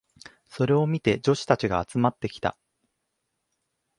[0.49, 2.57] それを見て女子たちが集まってきた。